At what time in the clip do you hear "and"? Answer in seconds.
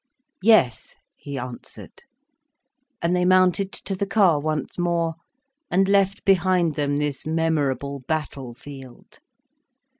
3.03-3.15, 5.69-5.87